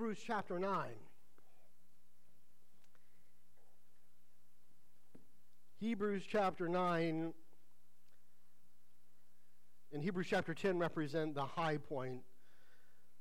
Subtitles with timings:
[0.00, 0.88] Hebrews chapter 9.
[5.78, 7.34] Hebrews chapter 9
[9.92, 12.22] and Hebrews chapter 10 represent the high point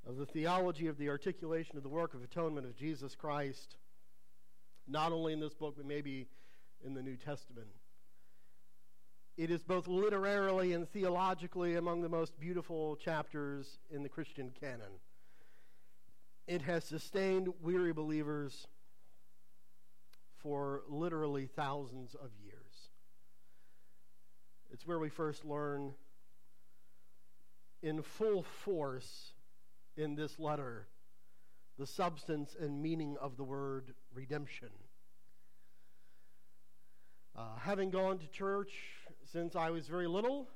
[0.08, 3.76] of the theology of the articulation of the work of atonement of Jesus Christ,
[4.88, 6.30] not only in this book, but maybe
[6.86, 7.68] in the New Testament.
[9.36, 14.92] It is both literarily and theologically among the most beautiful chapters in the Christian canon.
[16.50, 18.66] It has sustained weary believers
[20.42, 22.90] for literally thousands of years.
[24.72, 25.94] It's where we first learn
[27.84, 29.34] in full force
[29.96, 30.88] in this letter
[31.78, 34.70] the substance and meaning of the word redemption.
[37.38, 38.72] Uh, having gone to church
[39.32, 40.50] since I was very little,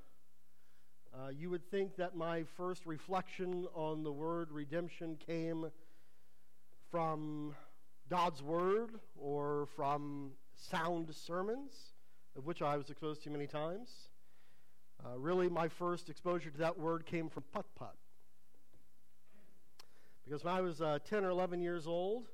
[1.14, 5.68] uh, you would think that my first reflection on the word redemption came
[6.94, 7.56] from
[8.08, 11.72] God's Word or from sound sermons,
[12.38, 13.90] of which I was exposed to many times.
[15.04, 17.96] Uh, really, my first exposure to that word came from putt putt.
[20.24, 22.28] Because when I was uh, 10 or 11 years old,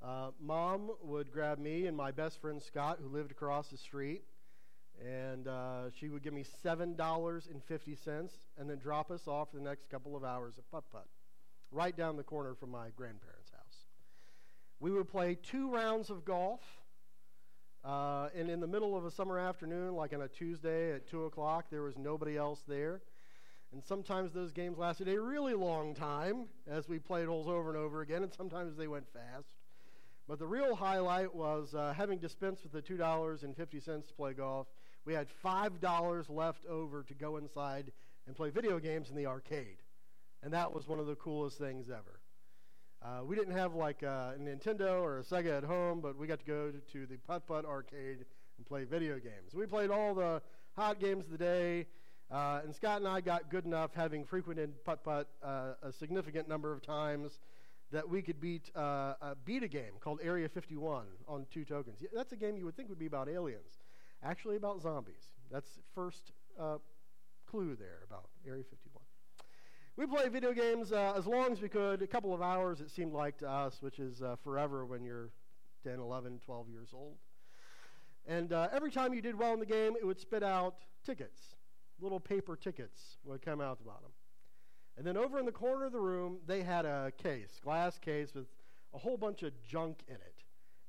[0.00, 4.22] uh, mom would grab me and my best friend Scott, who lived across the street,
[5.04, 9.90] and uh, she would give me $7.50 and then drop us off for the next
[9.90, 11.08] couple of hours at putt putt,
[11.72, 13.37] right down the corner from my grandparents'.
[14.80, 16.60] We would play two rounds of golf
[17.84, 21.24] uh, and in the middle of a summer afternoon, like on a Tuesday at 2
[21.24, 23.02] o'clock, there was nobody else there.
[23.72, 27.78] And sometimes those games lasted a really long time as we played holes over and
[27.78, 29.48] over again, and sometimes they went fast.
[30.26, 34.66] But the real highlight was uh, having dispensed with the $2.50 to play golf,
[35.04, 37.92] we had $5 left over to go inside
[38.26, 39.78] and play video games in the arcade.
[40.42, 42.17] And that was one of the coolest things ever.
[43.00, 46.40] Uh, we didn't have like a Nintendo or a Sega at home, but we got
[46.40, 48.24] to go to the Putt Putt arcade
[48.56, 49.54] and play video games.
[49.54, 50.42] We played all the
[50.72, 51.86] hot games of the day,
[52.30, 56.48] uh, and Scott and I got good enough, having frequented Putt Putt uh, a significant
[56.48, 57.38] number of times,
[57.92, 62.02] that we could beat uh, beat a game called Area 51 on two tokens.
[62.12, 63.78] That's a game you would think would be about aliens,
[64.24, 65.30] actually about zombies.
[65.52, 66.78] That's first uh,
[67.48, 68.87] clue there about Area 51.
[69.98, 72.88] We played video games uh, as long as we could, a couple of hours it
[72.88, 75.30] seemed like to us, which is uh, forever when you're
[75.82, 77.16] 10, 11, 12 years old.
[78.24, 81.56] And uh, every time you did well in the game, it would spit out tickets.
[82.00, 84.10] Little paper tickets would come out the bottom.
[84.96, 88.32] And then over in the corner of the room, they had a case, glass case
[88.36, 88.46] with
[88.94, 90.44] a whole bunch of junk in it.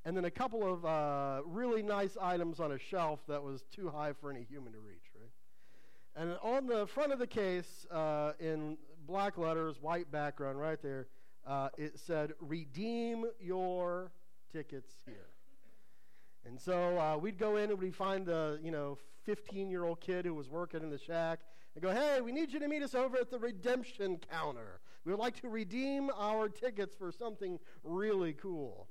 [0.06, 3.90] And then a couple of uh, really nice items on a shelf that was too
[3.90, 5.32] high for any human to reach, right?
[6.16, 8.78] And on the front of the case, uh, in
[9.10, 11.08] black letters, white background right there.
[11.46, 14.12] Uh, it said, Redeem your
[14.54, 15.30] tickets here.
[16.46, 20.00] And so uh, we'd go in and we'd find the, you know, 15 year old
[20.00, 21.40] kid who was working in the shack
[21.76, 24.80] and go, hey, we need you to meet us over at the redemption counter.
[25.06, 28.88] We would like to redeem our tickets for something really cool.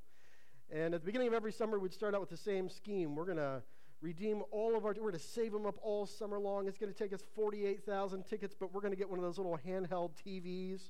[0.70, 3.14] And at the beginning of every summer, we'd start out with the same scheme.
[3.14, 3.62] We're going to
[4.00, 6.68] redeem all of our, we're going to save them up all summer long.
[6.68, 9.38] It's going to take us 48,000 tickets, but we're going to get one of those
[9.38, 10.80] little handheld TVs,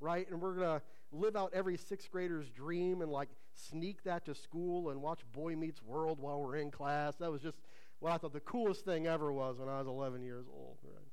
[0.00, 0.28] right?
[0.30, 4.34] And we're going to live out every sixth grader's dream and like sneak that to
[4.34, 7.16] school and watch Boy Meets World while we're in class.
[7.16, 7.58] That was just
[8.00, 11.08] what I thought the coolest thing ever was when I was 11 years old, right?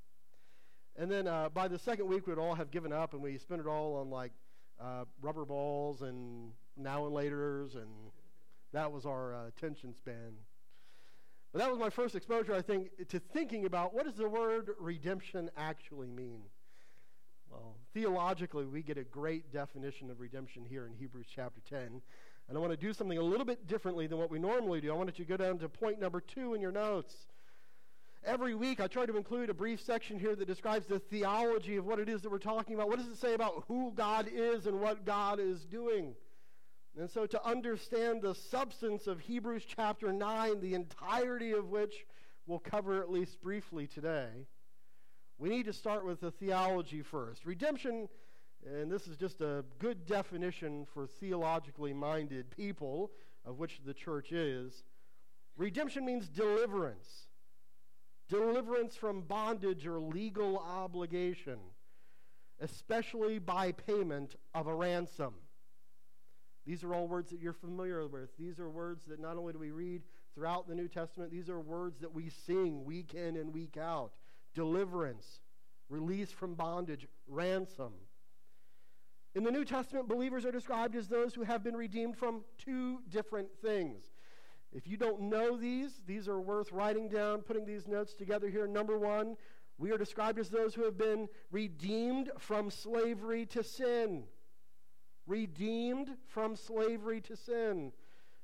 [0.98, 3.62] And then uh, by the second week, we'd all have given up and we spent
[3.62, 4.32] it all on like
[4.82, 7.90] uh, rubber balls and now and laters, and
[8.74, 10.34] that was our uh, attention span.
[11.56, 14.72] But that was my first exposure, I think, to thinking about what does the word
[14.78, 16.42] redemption actually mean?
[17.50, 22.02] Well, theologically, we get a great definition of redemption here in Hebrews chapter 10.
[22.50, 24.92] And I want to do something a little bit differently than what we normally do.
[24.92, 27.16] I want you to go down to point number two in your notes.
[28.26, 31.86] Every week, I try to include a brief section here that describes the theology of
[31.86, 32.90] what it is that we're talking about.
[32.90, 36.16] What does it say about who God is and what God is doing?
[36.98, 42.06] And so, to understand the substance of Hebrews chapter 9, the entirety of which
[42.48, 44.30] we'll cover at least briefly today,
[45.38, 47.46] we need to start with the theology first.
[47.46, 48.08] Redemption,
[48.66, 53.12] and this is just a good definition for theologically minded people,
[53.44, 54.86] of which the church is.
[55.58, 57.28] Redemption means deliverance,
[58.30, 61.60] deliverance from bondage or legal obligation,
[62.62, 65.34] especially by payment of a ransom.
[66.66, 68.36] These are all words that you're familiar with.
[68.38, 70.02] These are words that not only do we read
[70.34, 74.12] throughout the New Testament, these are words that we sing week in and week out
[74.56, 75.42] deliverance,
[75.90, 77.92] release from bondage, ransom.
[79.36, 83.00] In the New Testament, believers are described as those who have been redeemed from two
[83.10, 84.06] different things.
[84.72, 88.66] If you don't know these, these are worth writing down, putting these notes together here.
[88.66, 89.36] Number one,
[89.78, 94.24] we are described as those who have been redeemed from slavery to sin.
[95.28, 97.92] Redeemed from slavery to sin.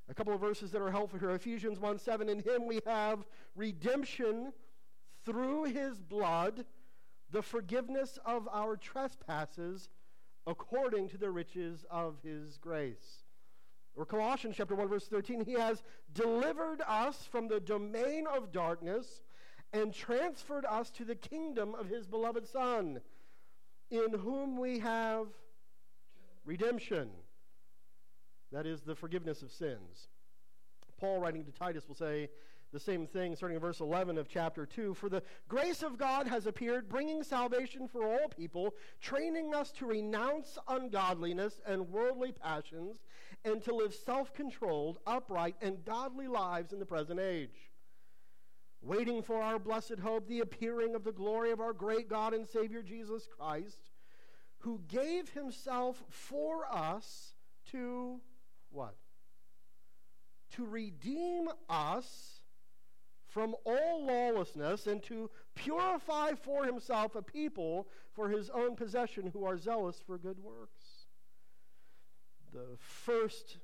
[0.09, 1.31] A couple of verses that are helpful here.
[1.31, 2.27] Ephesians 1 7.
[2.27, 3.25] In him we have
[3.55, 4.51] redemption
[5.25, 6.65] through his blood,
[7.29, 9.89] the forgiveness of our trespasses
[10.47, 13.23] according to the riches of his grace.
[13.95, 19.21] Or Colossians chapter 1 verse 13, he has delivered us from the domain of darkness
[19.73, 23.01] and transferred us to the kingdom of his beloved son,
[23.89, 25.27] in whom we have
[26.45, 27.09] redemption.
[28.51, 30.09] That is the forgiveness of sins.
[30.99, 32.29] Paul writing to Titus will say,
[32.71, 34.93] the same thing, starting in verse 11 of chapter 2.
[34.93, 39.85] For the grace of God has appeared, bringing salvation for all people, training us to
[39.85, 42.97] renounce ungodliness and worldly passions,
[43.43, 47.71] and to live self controlled, upright, and godly lives in the present age.
[48.81, 52.47] Waiting for our blessed hope, the appearing of the glory of our great God and
[52.47, 53.90] Savior Jesus Christ,
[54.61, 57.33] who gave himself for us
[57.71, 58.19] to
[58.69, 58.95] what?
[60.55, 62.41] To redeem us
[63.27, 69.45] from all lawlessness and to purify for himself a people for his own possession who
[69.45, 70.83] are zealous for good works.
[72.51, 73.57] The first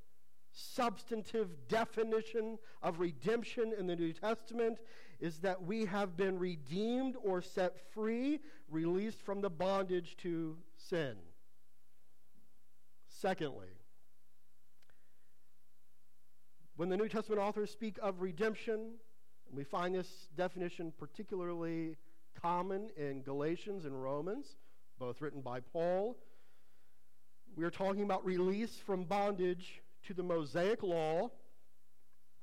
[0.54, 4.80] substantive definition of redemption in the New Testament
[5.20, 8.40] is that we have been redeemed or set free,
[8.70, 10.58] released from the bondage to
[10.90, 11.16] sin.
[13.08, 13.70] Secondly,
[16.76, 18.94] when the New Testament authors speak of redemption,
[19.52, 21.96] we find this definition particularly
[22.40, 24.58] common in Galatians and Romans,
[25.00, 26.18] both written by Paul.
[27.56, 31.32] We are talking about release from bondage to the Mosaic law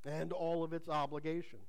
[0.05, 1.63] and all of its obligations.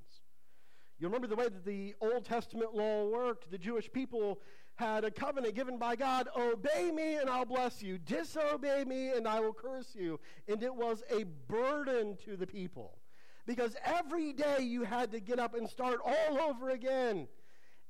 [0.98, 3.50] You remember the way that the Old Testament law worked.
[3.50, 4.40] The Jewish people
[4.76, 9.26] had a covenant given by God obey me and I'll bless you, disobey me and
[9.26, 10.20] I will curse you.
[10.48, 12.98] And it was a burden to the people
[13.46, 17.28] because every day you had to get up and start all over again.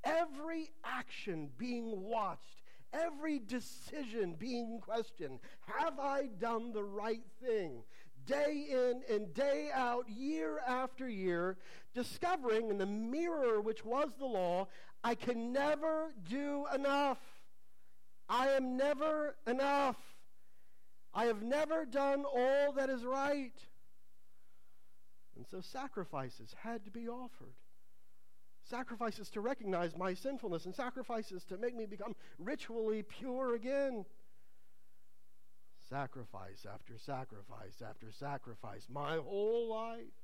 [0.05, 2.63] Every action being watched,
[2.93, 5.41] every decision being questioned.
[5.79, 7.83] Have I done the right thing?
[8.27, 11.57] Day in and day out, year after year,
[11.95, 14.67] discovering in the mirror which was the law,
[15.07, 17.21] I can never do enough.
[18.29, 19.97] I am never enough.
[21.15, 23.55] I have never done all that is right.
[25.37, 27.55] And so sacrifices had to be offered.
[28.65, 34.05] Sacrifices to recognize my sinfulness, and sacrifices to make me become ritually pure again.
[35.89, 40.19] Sacrifice after sacrifice after sacrifice, my whole life.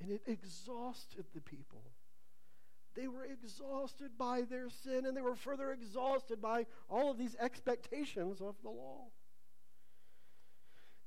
[0.00, 1.82] And it exhausted the people.
[2.94, 7.36] They were exhausted by their sin, and they were further exhausted by all of these
[7.40, 9.06] expectations of the law.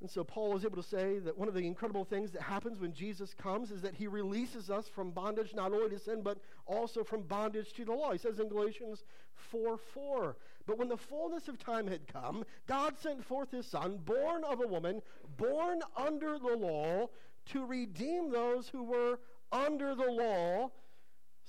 [0.04, 2.78] And so Paul is able to say that one of the incredible things that happens
[2.78, 6.40] when Jesus comes is that he releases us from bondage not only to sin, but
[6.66, 8.12] also from bondage to the law.
[8.12, 9.06] He says in Galatians
[9.50, 10.36] 4 4,
[10.66, 14.60] But when the fullness of time had come, God sent forth his Son, born of
[14.62, 15.02] a woman,
[15.38, 17.08] born under the law,
[17.46, 19.20] to redeem those who were
[19.54, 20.70] under the law,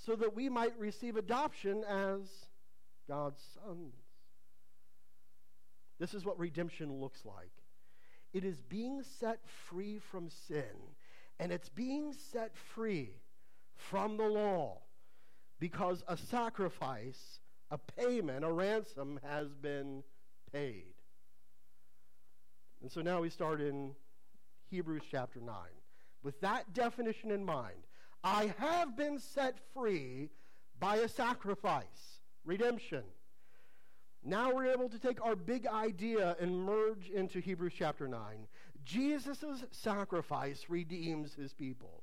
[0.05, 2.21] so that we might receive adoption as
[3.09, 3.95] God's sons.
[5.99, 7.53] This is what redemption looks like.
[8.33, 10.95] It is being set free from sin,
[11.39, 13.13] and it's being set free
[13.77, 14.83] from the law
[15.61, 20.03] because a sacrifice, a payment, a ransom has been
[20.53, 20.95] paid.
[22.83, 23.95] And so now we start in
[24.69, 25.55] Hebrews chapter 9.
[26.23, 27.87] With that definition in mind,
[28.25, 30.31] I have been set free
[30.81, 33.05] by a sacrifice, redemption.
[34.25, 38.21] Now we're able to take our big idea and merge into Hebrews chapter 9.
[38.83, 42.03] Jesus' sacrifice redeems his people.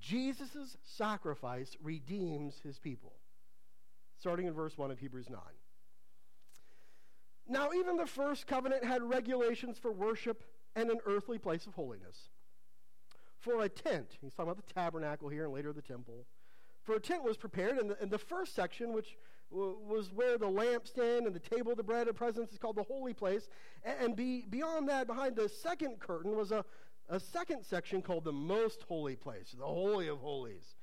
[0.00, 3.14] Jesus' sacrifice redeems his people.
[4.16, 5.40] Starting in verse 1 of Hebrews 9.
[7.48, 10.44] Now, even the first covenant had regulations for worship
[10.76, 12.30] and an earthly place of holiness.
[13.46, 16.26] For a tent, he's talking about the tabernacle here and later the temple.
[16.82, 19.16] For a tent was prepared, and the, and the first section, which
[19.50, 22.82] was where the lampstand and the table of the bread of presence is called the
[22.82, 23.48] holy place.
[23.84, 26.64] And, and be, beyond that, behind the second curtain, was a,
[27.08, 30.74] a second section called the most holy place, the Holy of Holies,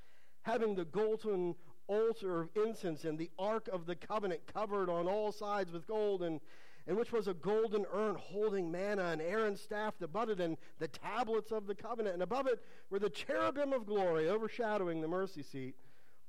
[0.44, 1.56] having the golden
[1.88, 6.24] altar of incense and the ark of the covenant covered on all sides with gold
[6.24, 6.40] and
[6.88, 10.88] in which was a golden urn holding manna and Aaron's staff that budded and the
[10.88, 15.44] tablets of the covenant and above it were the cherubim of glory overshadowing the mercy
[15.44, 15.76] seat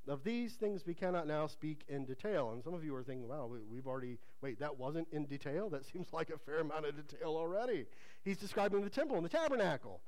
[0.08, 2.50] of these things we cannot now speak in detail.
[2.52, 5.70] And some of you are thinking, wow, we, have already, wait, that wasn't in detail?
[5.70, 7.86] That seems like a fair amount of detail already.
[8.22, 10.00] He's describing the temple and the tabernacle.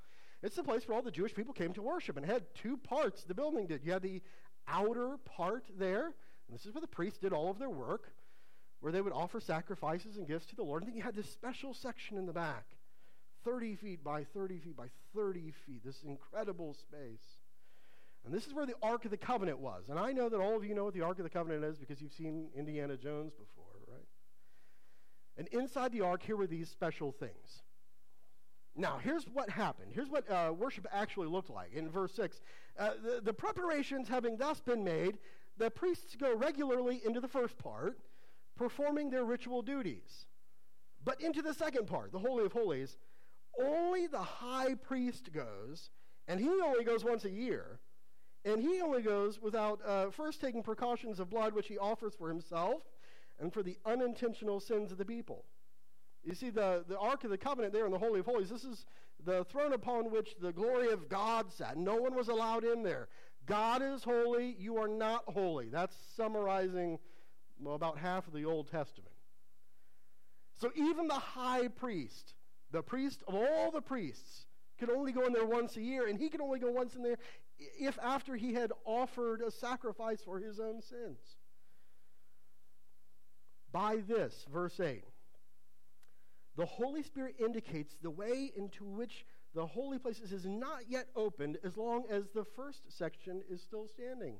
[0.42, 3.24] It's the place where all the Jewish people came to worship, and had two parts
[3.24, 3.82] the building did.
[3.82, 4.22] You had the
[4.68, 8.12] outer part there, and this is where the priests did all of their work,
[8.80, 10.82] where they would offer sacrifices and gifts to the Lord.
[10.82, 12.64] And then you had this special section in the back,
[13.44, 17.38] 30 feet by 30 feet by 30 feet, this incredible space.
[18.24, 19.84] And this is where the Ark of the Covenant was.
[19.88, 21.78] And I know that all of you know what the Ark of the Covenant is
[21.78, 24.04] because you've seen Indiana Jones before, right?
[25.38, 27.62] And inside the Ark, here were these special things.
[28.74, 29.92] Now, here's what happened.
[29.94, 32.40] Here's what uh, worship actually looked like in verse 6.
[32.78, 35.16] Uh, the, the preparations having thus been made,
[35.56, 37.98] the priests go regularly into the first part,
[38.56, 40.26] performing their ritual duties.
[41.04, 42.96] But into the second part, the Holy of Holies,
[43.62, 45.90] only the high priest goes,
[46.26, 47.80] and he only goes once a year.
[48.44, 52.28] And he only goes without uh, first taking precautions of blood, which he offers for
[52.28, 52.82] himself
[53.40, 55.44] and for the unintentional sins of the people.
[56.24, 58.64] You see, the, the Ark of the Covenant there in the Holy of Holies, this
[58.64, 58.84] is
[59.24, 61.76] the throne upon which the glory of God sat.
[61.76, 63.08] No one was allowed in there.
[63.46, 65.68] God is holy, you are not holy.
[65.68, 66.98] That's summarizing
[67.60, 69.14] well, about half of the Old Testament.
[70.60, 72.34] So even the high priest,
[72.70, 74.46] the priest of all the priests,
[74.78, 77.02] could only go in there once a year, and he could only go once in
[77.02, 77.18] there
[77.58, 81.18] if after he had offered a sacrifice for his own sins.
[83.72, 85.04] By this, verse 8,
[86.56, 91.58] the Holy Spirit indicates the way into which the holy places is not yet opened
[91.64, 94.36] as long as the first section is still standing,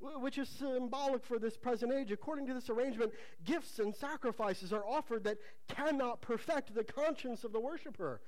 [0.00, 2.12] which is symbolic for this present age.
[2.12, 3.12] According to this arrangement,
[3.44, 5.38] gifts and sacrifices are offered that
[5.68, 8.20] cannot perfect the conscience of the worshiper,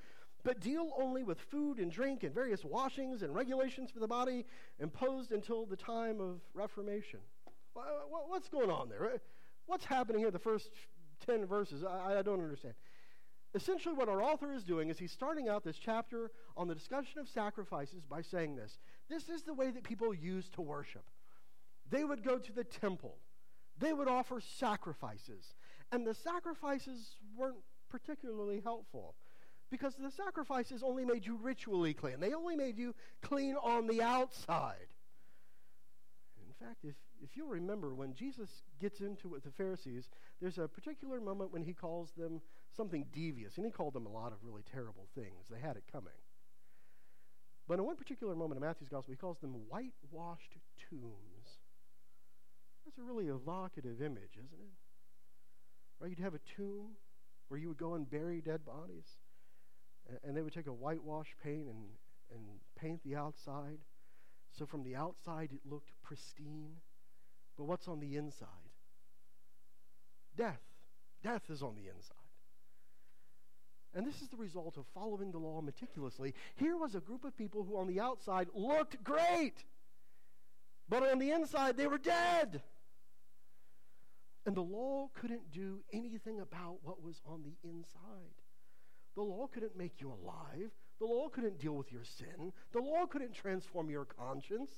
[0.43, 4.45] but deal only with food and drink and various washings and regulations for the body
[4.79, 7.19] imposed until the time of Reformation.
[7.73, 9.21] What's going on there?
[9.65, 10.69] What's happening here, the first
[11.25, 11.83] 10 verses?
[11.83, 12.73] I, don't understand.
[13.53, 17.19] Essentially, what our author is doing is he's starting out this chapter on the discussion
[17.19, 18.77] of sacrifices by saying this
[19.09, 21.03] This is the way that people used to worship.
[21.89, 23.17] They would go to the temple,
[23.77, 25.55] they would offer sacrifices,
[25.91, 27.57] and the sacrifices weren't
[27.89, 29.15] particularly helpful
[29.71, 34.01] because the sacrifices only made you ritually clean, they only made you clean on the
[34.01, 34.87] outside.
[36.37, 38.49] In fact, if, if you'll remember, when Jesus
[38.81, 40.09] gets into it with the Pharisees,
[40.41, 42.41] there's a particular moment when he calls them
[42.75, 45.45] something devious, and he called them a lot of really terrible things.
[45.49, 46.13] They had it coming.
[47.67, 50.57] But in one particular moment in Matthew's gospel, he calls them whitewashed
[50.89, 51.28] tombs.
[52.89, 54.73] That's a really evocative image, isn't it?
[55.99, 56.09] Right?
[56.09, 56.95] You'd have a tomb
[57.47, 59.05] where you would go and bury dead bodies,
[60.23, 61.83] and they would take a whitewash paint and,
[62.33, 62.41] and
[62.75, 63.77] paint the outside.
[64.57, 66.77] So from the outside, it looked pristine.
[67.57, 68.47] But what's on the inside?
[70.35, 70.61] Death.
[71.21, 72.15] Death is on the inside.
[73.93, 76.33] And this is the result of following the law meticulously.
[76.55, 79.63] Here was a group of people who on the outside looked great,
[80.87, 82.63] but on the inside they were dead.
[84.49, 88.41] And the law couldn't do anything about what was on the inside.
[89.13, 90.71] The law couldn't make you alive.
[90.97, 92.51] The law couldn't deal with your sin.
[92.71, 94.71] The law couldn't transform your conscience.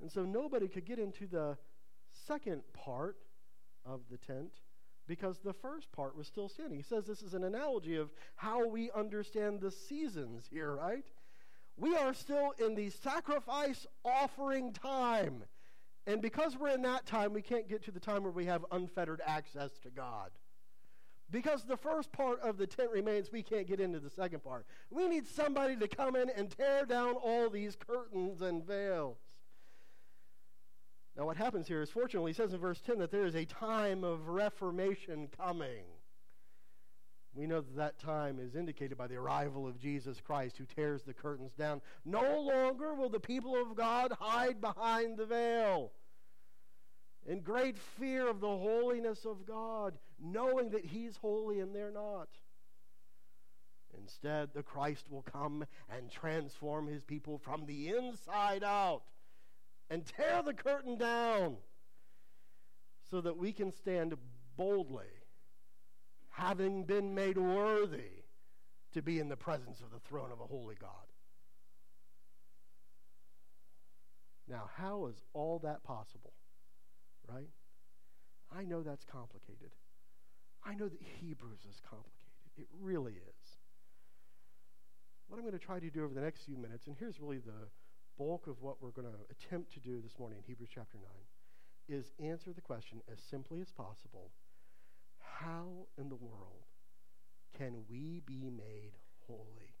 [0.00, 1.58] And so nobody could get into the
[2.26, 3.18] second part
[3.84, 4.52] of the tent
[5.06, 6.78] because the first part was still standing.
[6.78, 11.04] He says this is an analogy of how we understand the seasons here, right?
[11.76, 15.44] We are still in the sacrifice offering time.
[16.06, 18.64] And because we're in that time, we can't get to the time where we have
[18.70, 20.30] unfettered access to God.
[21.30, 24.66] Because the first part of the tent remains, we can't get into the second part.
[24.90, 29.16] We need somebody to come in and tear down all these curtains and veils.
[31.16, 33.44] Now, what happens here is, fortunately, he says in verse 10 that there is a
[33.44, 35.84] time of reformation coming.
[37.34, 41.02] We know that that time is indicated by the arrival of Jesus Christ, who tears
[41.02, 41.80] the curtains down.
[42.04, 45.90] No longer will the people of God hide behind the veil
[47.26, 52.28] in great fear of the holiness of God, knowing that He's holy and they're not.
[53.98, 59.02] Instead, the Christ will come and transform His people from the inside out
[59.90, 61.56] and tear the curtain down
[63.10, 64.14] so that we can stand
[64.56, 65.04] boldly,
[66.36, 68.24] having been made worthy
[68.92, 70.90] to be in the presence of the throne of a holy God.
[74.48, 76.32] Now, how is all that possible?
[77.28, 77.48] Right?
[78.54, 79.70] I know that's complicated.
[80.64, 82.12] I know that Hebrews is complicated.
[82.56, 83.56] It really is.
[85.28, 87.38] What I'm going to try to do over the next few minutes, and here's really
[87.38, 87.68] the
[88.18, 90.98] bulk of what we're going to attempt to do this morning in Hebrews chapter
[91.88, 94.30] 9, is answer the question as simply as possible
[95.40, 96.64] how in the world
[97.58, 98.92] can we be made
[99.26, 99.74] holy?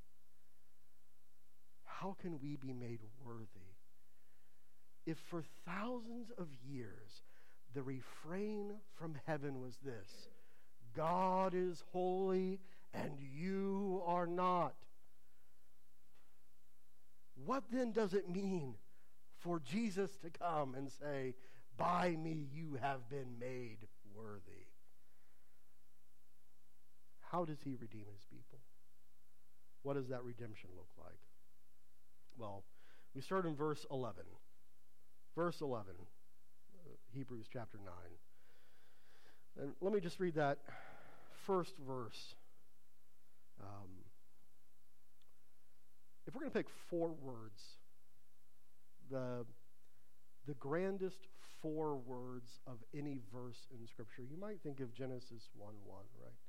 [1.84, 3.74] How can we be made worthy?
[5.06, 7.22] If for thousands of years
[7.74, 10.28] the refrain from heaven was this
[10.94, 12.60] God is holy
[12.92, 14.74] and you are not.
[17.44, 18.74] What then does it mean
[19.40, 21.34] for Jesus to come and say,
[21.76, 23.78] By me you have been made
[24.14, 24.63] worthy?
[27.34, 28.60] How does he redeem his people?
[29.82, 31.18] What does that redemption look like?
[32.38, 32.62] Well,
[33.12, 34.22] we start in verse 11.
[35.34, 39.64] Verse 11, uh, Hebrews chapter 9.
[39.64, 40.58] And let me just read that
[41.44, 42.36] first verse.
[43.60, 43.90] Um,
[46.28, 47.60] if we're going to pick four words,
[49.10, 49.44] the,
[50.46, 51.26] the grandest
[51.60, 56.43] four words of any verse in Scripture, you might think of Genesis 1 1, right?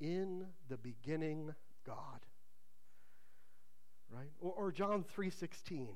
[0.00, 1.54] In the beginning,
[1.86, 2.20] God.
[4.10, 4.30] Right?
[4.40, 5.88] Or, or John 3.16.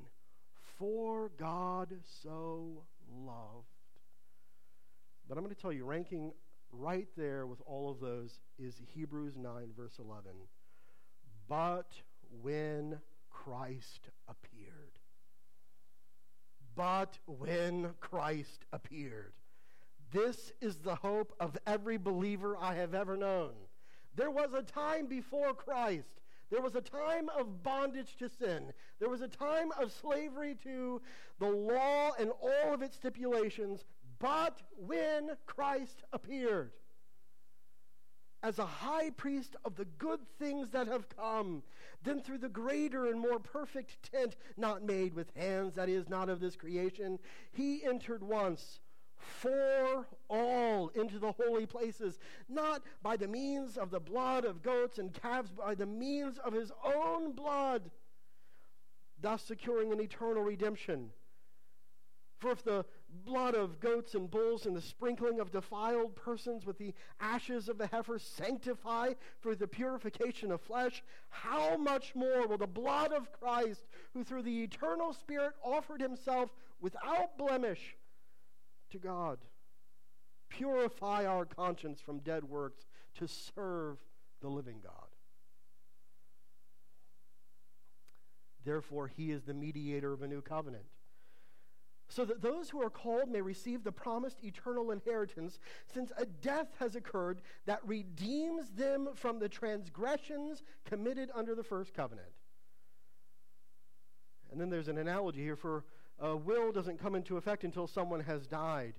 [0.78, 3.66] For God so loved.
[5.28, 6.32] But I'm going to tell you, ranking
[6.72, 10.32] right there with all of those is Hebrews 9, verse 11.
[11.48, 11.92] But
[12.42, 12.98] when
[13.30, 14.98] Christ appeared.
[16.74, 19.34] But when Christ appeared.
[20.12, 23.52] This is the hope of every believer I have ever known.
[24.16, 26.20] There was a time before Christ.
[26.50, 28.72] There was a time of bondage to sin.
[28.98, 31.00] There was a time of slavery to
[31.38, 33.84] the law and all of its stipulations.
[34.18, 36.72] But when Christ appeared,
[38.42, 41.62] as a high priest of the good things that have come,
[42.02, 46.28] then through the greater and more perfect tent, not made with hands, that is, not
[46.28, 47.18] of this creation,
[47.52, 48.80] he entered once
[49.16, 54.98] for all into the holy places, not by the means of the blood of goats
[54.98, 57.90] and calves, but by the means of his own blood,
[59.20, 61.10] thus securing an eternal redemption.
[62.38, 62.86] For if the
[63.26, 67.76] blood of goats and bulls and the sprinkling of defiled persons with the ashes of
[67.76, 73.30] the heifer sanctify for the purification of flesh, how much more will the blood of
[73.32, 77.96] Christ, who through the eternal Spirit offered himself without blemish
[78.90, 79.38] to God,
[80.50, 82.84] purify our conscience from dead works
[83.14, 83.96] to serve
[84.42, 84.92] the living God?
[88.64, 90.84] Therefore, he is the mediator of a new covenant
[92.10, 96.66] so that those who are called may receive the promised eternal inheritance, since a death
[96.80, 102.28] has occurred that redeems them from the transgressions committed under the first covenant.
[104.50, 105.84] And then there's an analogy here for
[106.18, 108.94] a will doesn't come into effect until someone has died.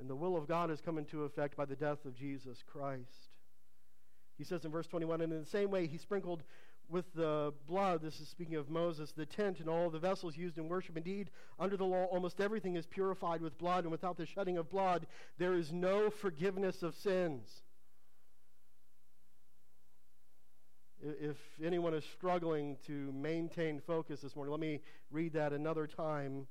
[0.00, 3.28] And the will of God has come into effect by the death of Jesus Christ.
[4.36, 6.42] He says in verse 21, and in the same way, he sprinkled
[6.88, 10.58] with the blood, this is speaking of Moses, the tent and all the vessels used
[10.58, 10.96] in worship.
[10.96, 14.68] Indeed, under the law, almost everything is purified with blood, and without the shedding of
[14.68, 15.06] blood,
[15.38, 17.48] there is no forgiveness of sins.
[21.00, 24.80] If anyone is struggling to maintain focus this morning, let me
[25.10, 26.46] read that another time.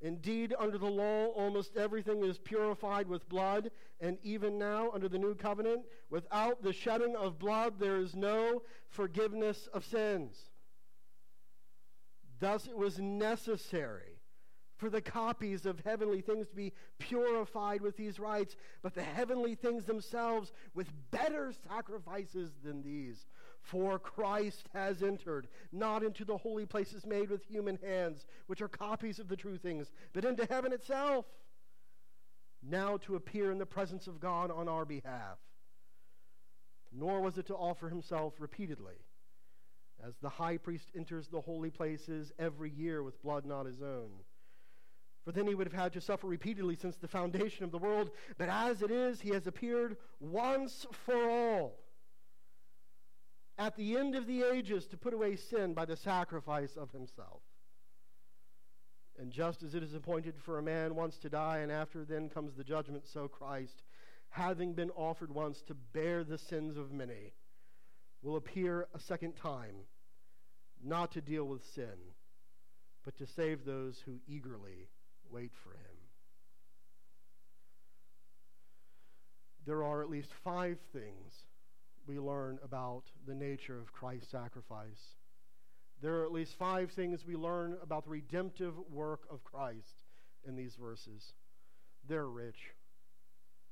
[0.00, 5.18] Indeed, under the law, almost everything is purified with blood, and even now, under the
[5.18, 10.50] new covenant, without the shedding of blood, there is no forgiveness of sins.
[12.38, 14.20] Thus, it was necessary
[14.76, 19.54] for the copies of heavenly things to be purified with these rites, but the heavenly
[19.54, 23.24] things themselves with better sacrifices than these.
[23.66, 28.68] For Christ has entered, not into the holy places made with human hands, which are
[28.68, 31.26] copies of the true things, but into heaven itself,
[32.62, 35.38] now to appear in the presence of God on our behalf.
[36.92, 38.94] Nor was it to offer himself repeatedly,
[40.06, 44.10] as the high priest enters the holy places every year with blood not his own.
[45.24, 48.12] For then he would have had to suffer repeatedly since the foundation of the world.
[48.38, 51.80] But as it is, he has appeared once for all
[53.58, 57.42] at the end of the ages to put away sin by the sacrifice of himself.
[59.18, 62.28] And just as it is appointed for a man once to die, and after then
[62.28, 63.82] comes the judgment, so Christ,
[64.28, 67.32] having been offered once to bear the sins of many,
[68.22, 69.76] will appear a second time,
[70.84, 71.96] not to deal with sin,
[73.04, 74.88] but to save those who eagerly
[75.30, 75.96] wait for him.
[79.64, 81.46] There are at least five things
[82.06, 85.14] we learn about the nature of Christ's sacrifice.
[86.02, 90.02] There are at least five things we learn about the redemptive work of Christ
[90.46, 91.32] in these verses.
[92.08, 92.58] They're rich.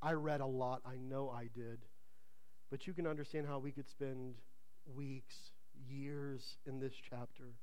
[0.01, 1.79] I read a lot, I know I did.
[2.71, 4.35] But you can understand how we could spend
[4.95, 5.35] weeks,
[5.89, 7.55] years in this chapter.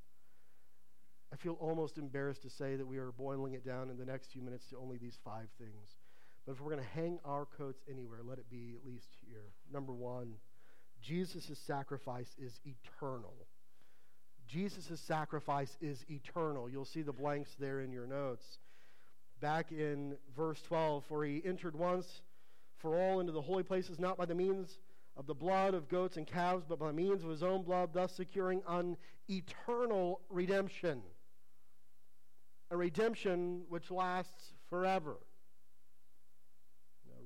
[1.34, 4.32] I feel almost embarrassed to say that we are boiling it down in the next
[4.32, 5.96] few minutes to only these five things.
[6.46, 9.54] But if we're going to hang our coats anywhere, let it be at least here.
[9.72, 10.34] Number one,
[11.02, 13.34] Jesus' sacrifice is eternal.
[14.48, 16.70] Jesus' sacrifice is eternal.
[16.70, 18.60] You'll see the blanks there in your notes.
[19.40, 22.22] Back in verse 12, for he entered once
[22.78, 24.80] for all into the holy places, not by the means
[25.18, 28.12] of the blood of goats and calves, but by means of his own blood, thus
[28.14, 28.98] securing an
[29.30, 31.02] eternal redemption.
[32.70, 35.18] A redemption which lasts forever.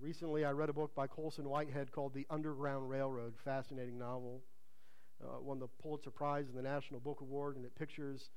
[0.02, 4.42] Recently, I read a book by Colson Whitehead called The Underground Railroad, fascinating novel.
[5.24, 8.30] Uh, won the Pulitzer Prize and the National Book Award, and it pictures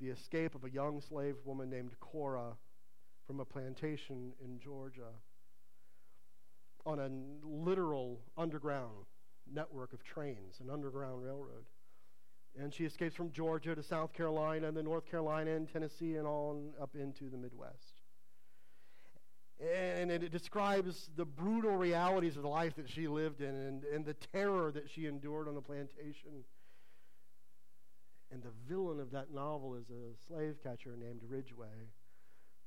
[0.00, 2.56] the escape of a young slave woman named Cora
[3.26, 5.10] from a plantation in Georgia
[6.86, 7.10] on a
[7.46, 9.06] literal underground
[9.52, 11.64] network of trains, an underground railroad.
[12.58, 16.26] And she escapes from Georgia to South Carolina and then North Carolina and Tennessee and
[16.26, 17.99] on up into the Midwest.
[19.60, 24.04] And it describes the brutal realities of the life that she lived in and, and
[24.06, 26.44] the terror that she endured on the plantation.
[28.32, 31.90] And the villain of that novel is a slave catcher named Ridgeway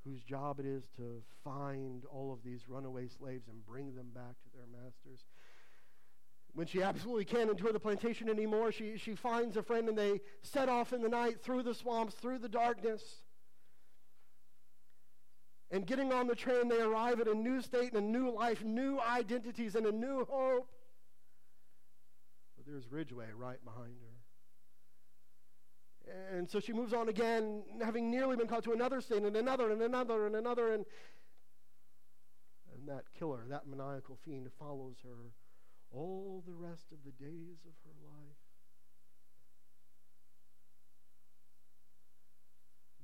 [0.03, 4.36] whose job it is to find all of these runaway slaves and bring them back
[4.43, 5.23] to their masters.
[6.53, 10.21] When she absolutely can't endure the plantation anymore, she, she finds a friend and they
[10.41, 13.22] set off in the night through the swamps, through the darkness.
[15.73, 18.63] And getting on the train, they arrive at a new state and a new life,
[18.63, 20.69] new identities, and a new hope.
[22.55, 23.95] But there's Ridgeway right behind
[26.05, 26.38] her.
[26.38, 29.71] And so she moves on again, having nearly been caught to another sin, and another,
[29.71, 30.71] and another, and another.
[30.73, 30.86] And,
[32.71, 35.31] and that killer, that maniacal fiend, follows her
[35.89, 38.38] all the rest of the days of her life.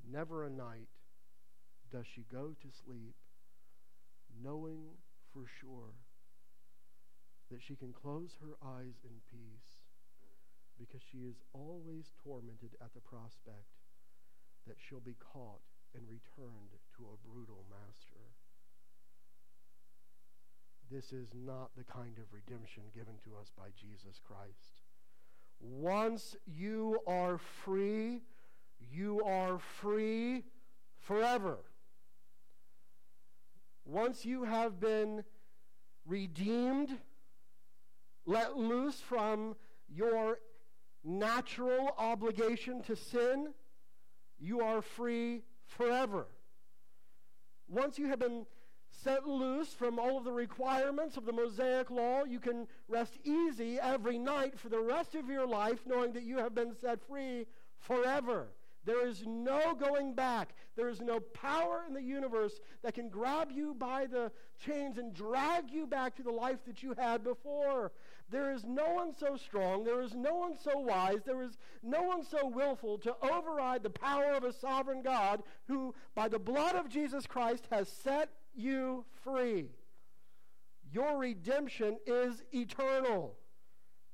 [0.07, 0.89] Never a night
[1.91, 3.15] does she go to sleep
[4.43, 4.97] knowing
[5.33, 5.97] for sure
[7.51, 9.81] that she can close her eyes in peace
[10.79, 13.73] because she is always tormented at the prospect
[14.67, 15.61] that she'll be caught
[15.95, 18.21] and returned to a brutal master.
[20.91, 24.81] This is not the kind of redemption given to us by Jesus Christ.
[25.59, 28.21] Once you are free,
[28.91, 30.43] you are free
[30.99, 31.57] forever.
[33.89, 35.23] Once you have been
[36.05, 36.95] redeemed,
[38.27, 39.55] let loose from
[39.91, 40.37] your
[41.03, 43.51] natural obligation to sin,
[44.39, 46.27] you are free forever.
[47.67, 48.45] Once you have been
[48.91, 53.79] set loose from all of the requirements of the Mosaic law, you can rest easy
[53.79, 57.47] every night for the rest of your life knowing that you have been set free
[57.79, 58.49] forever.
[58.85, 60.53] There is no going back.
[60.75, 64.31] There is no power in the universe that can grab you by the
[64.65, 67.91] chains and drag you back to the life that you had before.
[68.29, 72.03] There is no one so strong, there is no one so wise, there is no
[72.03, 76.75] one so willful to override the power of a sovereign God who, by the blood
[76.75, 79.71] of Jesus Christ, has set you free.
[80.91, 83.35] Your redemption is eternal.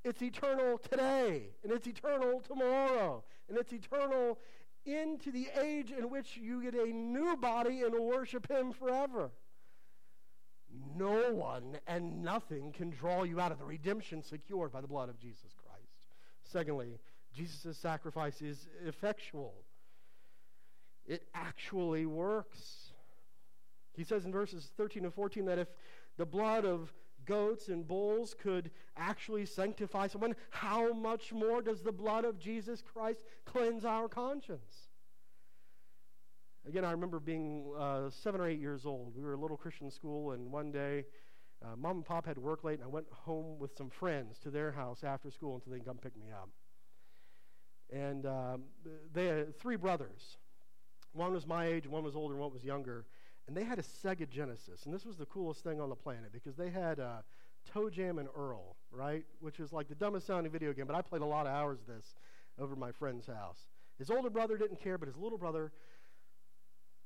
[0.04, 4.40] It's eternal today, and it's eternal tomorrow, and it's eternal
[4.86, 9.32] into the age in which you get a new body and worship Him forever.
[10.96, 15.10] No one and nothing can draw you out of the redemption secured by the blood
[15.10, 16.08] of Jesus Christ.
[16.44, 17.00] Secondly,
[17.34, 19.54] Jesus' sacrifice is effectual,
[21.06, 22.92] it actually works.
[23.94, 25.68] He says in verses 13 and 14 that if
[26.18, 26.92] the blood of
[27.26, 32.82] goats and bulls could actually sanctify someone, how much more does the blood of Jesus
[32.82, 34.90] Christ cleanse our conscience?
[36.68, 39.14] Again, I remember being uh, seven or eight years old.
[39.16, 41.06] We were a little Christian school, and one day,
[41.64, 44.50] uh, mom and pop had work late, and I went home with some friends to
[44.50, 46.50] their house after school until they come pick me up.
[47.94, 48.64] And um,
[49.14, 50.38] they had three brothers.
[51.14, 53.06] One was my age, one was older, and one was younger.
[53.48, 56.32] And they had a Sega Genesis, and this was the coolest thing on the planet
[56.34, 57.18] because they had uh,
[57.74, 59.24] ToeJam and Earl, right?
[59.40, 61.80] Which is like the dumbest sounding video game, but I played a lot of hours
[61.80, 62.16] of this
[62.60, 63.60] over my friend's house.
[64.00, 65.72] His older brother didn't care, but his little brother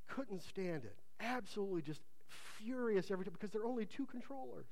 [0.08, 0.98] couldn't stand it.
[1.20, 2.02] Absolutely just
[2.58, 4.68] furious every time because there are only two controllers.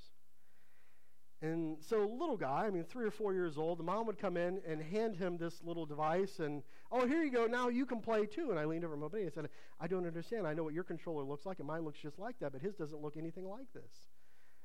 [1.41, 4.37] And so, little guy, I mean, three or four years old, the mom would come
[4.37, 7.99] in and hand him this little device, and oh, here you go, now you can
[7.99, 8.49] play too.
[8.49, 10.47] And I leaned over my buddy and said, I don't understand.
[10.47, 12.73] I know what your controller looks like, and mine looks just like that, but his
[12.73, 14.07] doesn't look anything like this.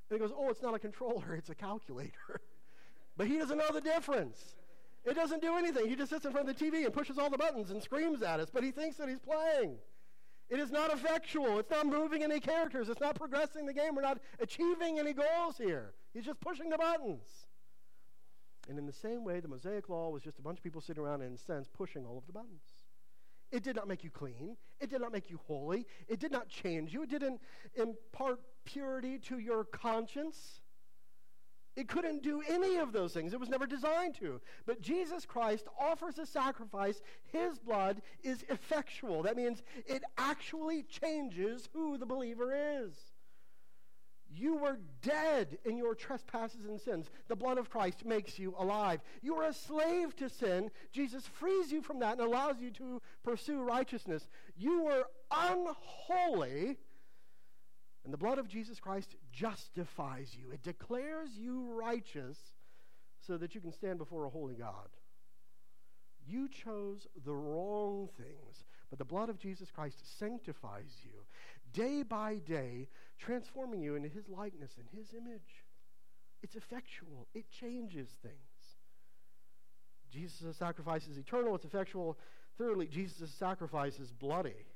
[0.08, 2.40] And he goes, Oh, it's not a controller, it's a calculator.
[3.18, 4.54] but he doesn't know the difference.
[5.04, 5.88] It doesn't do anything.
[5.88, 8.22] He just sits in front of the TV and pushes all the buttons and screams
[8.22, 9.76] at us, but he thinks that he's playing.
[10.48, 11.58] It is not effectual.
[11.58, 12.88] It's not moving any characters.
[12.88, 13.94] It's not progressing the game.
[13.94, 15.94] We're not achieving any goals here.
[16.12, 17.26] He's just pushing the buttons.
[18.68, 21.02] And in the same way, the Mosaic Law was just a bunch of people sitting
[21.02, 22.62] around, in a sense, pushing all of the buttons.
[23.50, 24.56] It did not make you clean.
[24.80, 25.86] It did not make you holy.
[26.08, 27.02] It did not change you.
[27.02, 27.40] It didn't
[27.74, 30.60] impart purity to your conscience.
[31.74, 33.32] It couldn't do any of those things.
[33.32, 34.40] It was never designed to.
[34.66, 37.00] But Jesus Christ offers a sacrifice.
[37.24, 39.22] His blood is effectual.
[39.22, 42.94] That means it actually changes who the believer is.
[44.34, 47.10] You were dead in your trespasses and sins.
[47.28, 49.00] The blood of Christ makes you alive.
[49.20, 50.70] You were a slave to sin.
[50.92, 54.26] Jesus frees you from that and allows you to pursue righteousness.
[54.56, 56.78] You were unholy
[58.04, 62.38] and the blood of Jesus Christ justifies you, it declares you righteous
[63.26, 64.88] so that you can stand before a holy God.
[66.26, 71.24] You chose the wrong things, but the blood of Jesus Christ sanctifies you
[71.72, 72.88] day by day,
[73.24, 75.64] transforming you into his likeness and his image.
[76.42, 78.36] It's effectual, it changes things.
[80.10, 82.18] Jesus' sacrifice is eternal, it's effectual.
[82.58, 84.66] Thirdly, Jesus' sacrifice is bloody.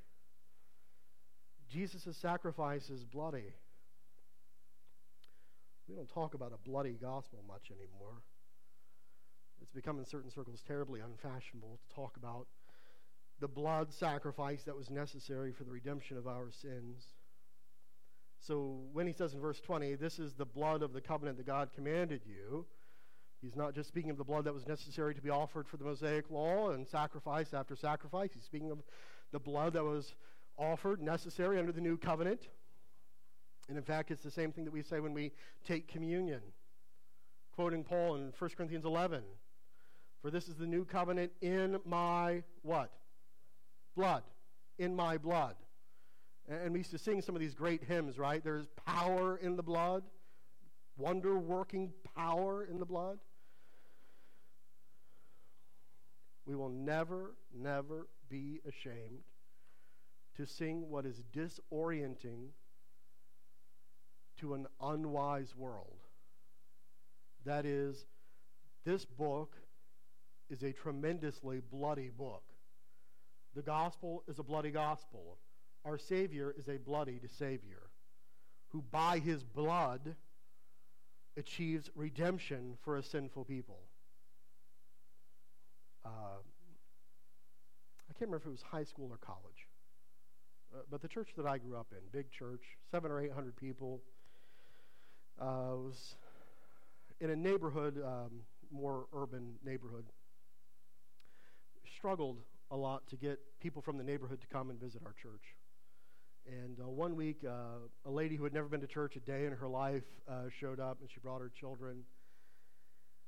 [1.71, 3.53] Jesus' sacrifice is bloody.
[5.89, 8.23] We don't talk about a bloody gospel much anymore.
[9.61, 12.47] It's become in certain circles terribly unfashionable to talk about
[13.41, 17.05] the blood sacrifice that was necessary for the redemption of our sins.
[18.47, 21.47] So when he says in verse 20, this is the blood of the covenant that
[21.47, 22.65] God commanded you,
[23.41, 25.85] he's not just speaking of the blood that was necessary to be offered for the
[25.85, 28.31] Mosaic law and sacrifice after sacrifice.
[28.35, 28.79] He's speaking of
[29.33, 30.15] the blood that was
[30.57, 32.49] offered, necessary under the new covenant.
[33.69, 35.33] And in fact, it's the same thing that we say when we
[35.65, 36.41] take communion.
[37.57, 39.23] Quoting Paul in 1 Corinthians 11
[40.23, 42.93] For this is the new covenant in my what?
[43.97, 44.23] Blood.
[44.79, 45.57] In my blood.
[46.49, 48.43] And we used to sing some of these great hymns, right?
[48.43, 50.05] There's power in the blood,
[50.97, 53.19] wonder working power in the blood.
[56.47, 59.25] We will never, never be ashamed
[60.37, 62.51] to sing what is disorienting
[64.39, 65.99] to an unwise world.
[67.45, 68.07] That is,
[68.85, 69.57] this book
[70.51, 72.43] is a tremendously bloody book.
[73.55, 75.39] The gospel is a bloody gospel.
[75.87, 77.83] Our Savior is a bloodied Savior
[78.71, 80.17] who, by his blood,
[81.37, 83.79] achieves redemption for a sinful people.
[86.05, 86.09] Uh,
[88.09, 89.69] I can't remember if it was high school or college.
[90.75, 93.57] Uh, but the church that I grew up in, big church, seven or eight hundred
[93.57, 94.03] people,
[95.41, 96.17] uh, was
[97.21, 98.41] in a neighborhood, um,
[98.73, 100.07] more urban neighborhood.
[101.97, 102.39] Struggled
[102.73, 105.56] a lot to get people from the neighborhood to come and visit our church.
[106.47, 109.47] And uh, one week, uh, a lady who had never been to church a day
[109.47, 112.05] in her life uh, showed up, and she brought her children.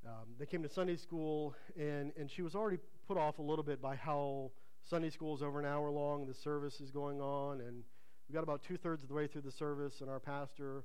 [0.07, 2.79] Um, they came to Sunday school, and, and she was already
[3.09, 4.53] put off a little bit by how
[4.89, 6.27] Sunday school is over an hour long.
[6.27, 7.83] The service is going on, and
[8.29, 10.85] we got about two thirds of the way through the service, and our pastor,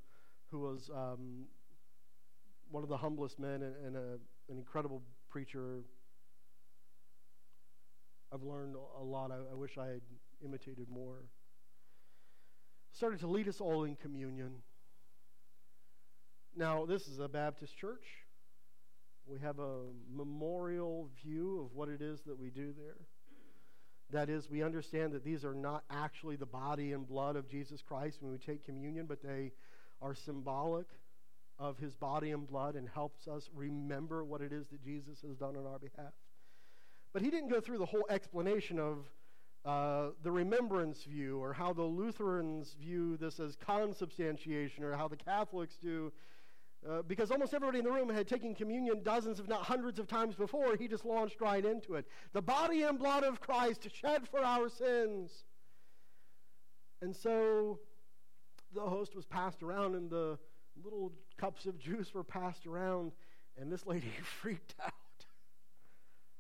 [0.50, 1.46] who was um,
[2.72, 4.18] one of the humblest men and, and a,
[4.50, 5.84] an incredible preacher,
[8.34, 9.30] I've learned a lot.
[9.32, 10.02] I, I wish I had
[10.44, 11.26] imitated more.
[12.94, 14.54] Started to lead us all in communion.
[16.56, 18.06] Now, this is a Baptist church.
[19.26, 19.80] We have a
[20.14, 22.98] memorial view of what it is that we do there.
[24.12, 27.82] That is, we understand that these are not actually the body and blood of Jesus
[27.82, 29.54] Christ when we take communion, but they
[30.00, 30.86] are symbolic
[31.58, 35.36] of his body and blood and helps us remember what it is that Jesus has
[35.38, 36.14] done on our behalf.
[37.12, 38.98] But he didn't go through the whole explanation of
[39.66, 45.16] uh, the remembrance view or how the Lutherans view this as consubstantiation or how the
[45.16, 46.12] Catholics do
[46.90, 50.08] uh, because almost everybody in the room had taken communion dozens, if not hundreds of
[50.08, 52.06] times before, he just launched right into it.
[52.34, 55.32] The body and blood of Christ shed for our sins.
[57.02, 57.80] And so
[58.74, 60.38] the host was passed around, and the
[60.84, 63.14] little cups of juice were passed around,
[63.58, 64.94] and this lady freaked out,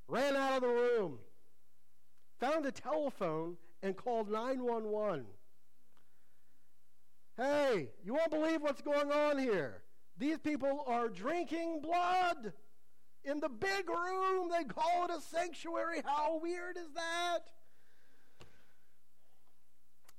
[0.10, 1.20] ran out of the room.
[2.39, 5.26] Found a telephone and called 911.
[7.38, 9.82] Hey, you won't believe what's going on here.
[10.17, 12.54] These people are drinking blood
[13.24, 14.50] in the big room.
[14.52, 16.02] They call it a sanctuary.
[16.06, 17.39] How weird is that?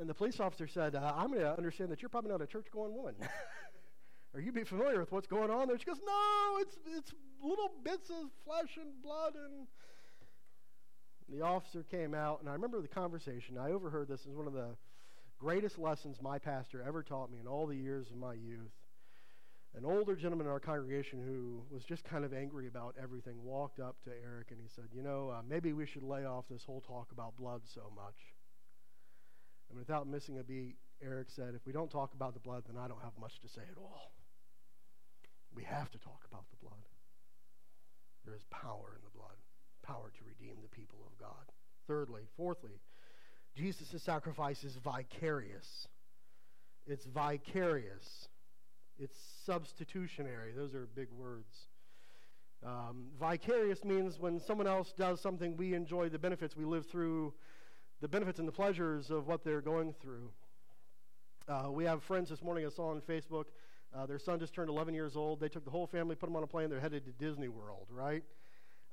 [0.00, 2.46] And the police officer said, uh, I'm going to understand that you're probably not a
[2.46, 3.14] church going woman.
[4.34, 5.78] Are you be familiar with what's going on there?
[5.78, 9.34] She goes, No, it's, it's little bits of flesh and blood.
[9.36, 9.68] And
[11.28, 13.58] the officer came out, and I remember the conversation.
[13.58, 14.76] I overheard this as one of the
[15.38, 18.72] greatest lessons my pastor ever taught me in all the years of my youth
[19.76, 23.80] an older gentleman in our congregation who was just kind of angry about everything walked
[23.80, 26.62] up to Eric and he said, You know, uh, maybe we should lay off this
[26.64, 28.14] whole talk about blood so much.
[29.68, 32.80] And without missing a beat, Eric said, If we don't talk about the blood, then
[32.80, 34.12] I don't have much to say at all.
[35.54, 36.86] We have to talk about the blood.
[38.24, 39.36] There is power in the blood,
[39.84, 41.52] power to redeem the people of God.
[41.86, 42.80] Thirdly, fourthly,
[43.56, 45.86] Jesus' sacrifice is vicarious.
[46.86, 48.28] It's vicarious.
[48.98, 50.52] It's substitutionary.
[50.52, 51.54] Those are big words.
[52.64, 56.56] Um, vicarious means when someone else does something, we enjoy the benefits.
[56.56, 57.34] We live through
[58.00, 60.30] the benefits and the pleasures of what they're going through.
[61.46, 63.44] Uh, we have friends this morning I saw on Facebook.
[63.94, 65.40] Uh, their son just turned 11 years old.
[65.40, 66.70] They took the whole family, put them on a plane.
[66.70, 68.24] They're headed to Disney World, right?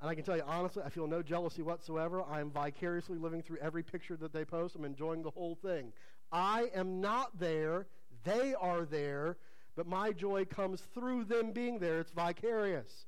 [0.01, 2.23] And I can tell you honestly, I feel no jealousy whatsoever.
[2.23, 4.75] I'm vicariously living through every picture that they post.
[4.75, 5.93] I'm enjoying the whole thing.
[6.31, 7.87] I am not there.
[8.23, 9.37] They are there
[9.75, 11.99] but my joy comes through them being there.
[11.99, 13.05] It's vicarious.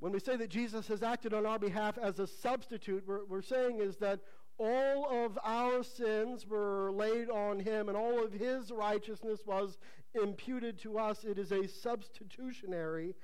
[0.00, 3.42] When we say that Jesus has acted on our behalf as a substitute, we're, we're
[3.42, 4.20] saying is that
[4.58, 9.78] all of our sins were laid on him and all of his righteousness was
[10.20, 11.24] imputed to us.
[11.24, 13.14] It is a substitutionary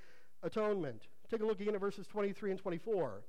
[0.43, 1.09] atonement.
[1.31, 3.23] Take a look again at verses 23 and 24.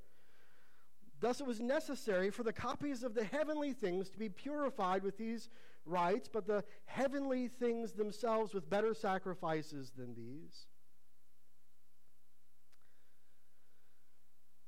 [1.20, 5.18] Thus it was necessary for the copies of the heavenly things to be purified with
[5.18, 5.50] these
[5.86, 10.68] rites, but the heavenly things themselves with better sacrifices than these.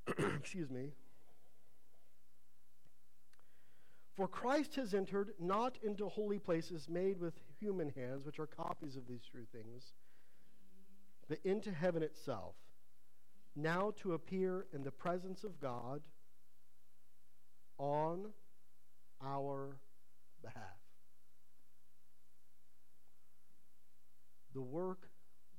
[0.40, 0.94] Excuse me.
[4.16, 8.96] For Christ has entered not into holy places made with human hands, which are copies
[8.96, 9.94] of these true things,
[11.28, 12.56] but into heaven itself,
[13.58, 16.02] now to appear in the presence of God
[17.78, 18.28] on
[19.22, 19.78] our
[20.42, 20.78] behalf.
[24.58, 25.08] the work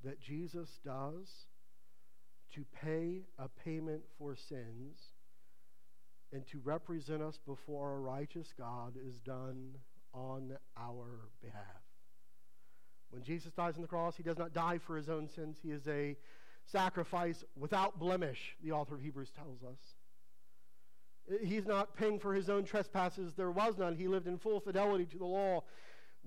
[0.02, 1.28] that Jesus does
[2.52, 4.98] to pay a payment for sins
[6.32, 9.74] and to represent us before a righteous God is done
[10.12, 11.62] on our behalf.
[13.10, 15.58] When Jesus dies on the cross, he does not die for his own sins.
[15.62, 16.16] He is a
[16.70, 19.78] sacrifice without blemish, the author of Hebrews tells us.
[21.42, 23.34] He's not paying for his own trespasses.
[23.34, 23.94] There was none.
[23.94, 25.62] He lived in full fidelity to the law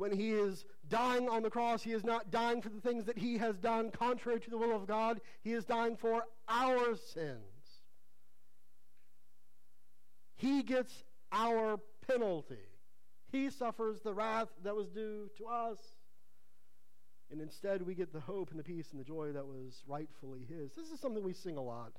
[0.01, 3.17] when he is dying on the cross, he is not dying for the things that
[3.17, 5.21] he has done contrary to the will of God.
[5.43, 7.37] He is dying for our sins.
[10.35, 12.57] He gets our penalty.
[13.31, 15.77] He suffers the wrath that was due to us.
[17.31, 20.45] And instead, we get the hope and the peace and the joy that was rightfully
[20.49, 20.73] his.
[20.73, 21.93] This is something we sing a lot.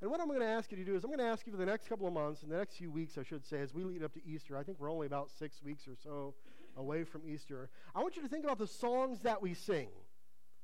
[0.00, 1.52] And what I'm going to ask you to do is, I'm going to ask you
[1.52, 3.74] for the next couple of months, in the next few weeks, I should say, as
[3.74, 4.56] we lead up to Easter.
[4.56, 6.34] I think we're only about six weeks or so
[6.76, 9.88] away from Easter, I want you to think about the songs that we sing.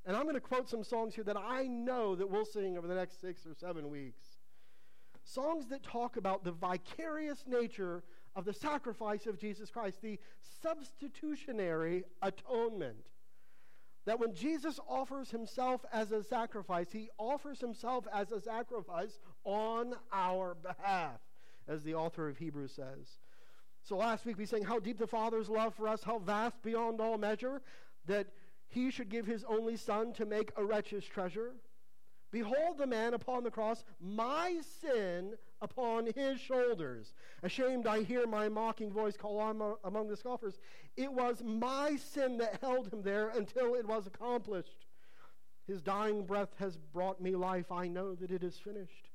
[0.04, 2.86] And I'm going to quote some songs here that I know that we'll sing over
[2.86, 4.24] the next six or seven weeks.
[5.24, 8.02] Songs that talk about the vicarious nature
[8.34, 10.18] of the sacrifice of Jesus Christ, the
[10.62, 13.06] substitutionary atonement.
[14.04, 19.94] That when Jesus offers himself as a sacrifice, he offers himself as a sacrifice on
[20.12, 21.20] our behalf,
[21.68, 23.18] as the author of Hebrews says.
[23.84, 27.00] So last week we sang how deep the Father's love for us, how vast beyond
[27.00, 27.62] all measure,
[28.06, 28.26] that
[28.68, 31.52] he should give his only Son to make a wretch's treasure.
[32.32, 37.12] Behold the man upon the cross, my sin upon his shoulders.
[37.42, 40.58] Ashamed, I hear my mocking voice call on among the scoffers.
[40.96, 44.86] It was my sin that held him there until it was accomplished.
[45.66, 47.70] His dying breath has brought me life.
[47.70, 49.10] I know that it is finished.